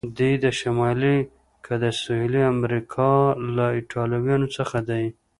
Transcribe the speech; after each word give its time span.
دی 0.17 0.31
د 0.43 0.45
شمالي 0.59 1.17
که 1.65 1.73
د 1.83 1.85
سهیلي 2.01 2.43
امریکا 2.53 3.11
له 3.55 3.65
ایټالویانو 3.77 4.47
څخه 4.57 4.77
دی؟ 4.89 5.05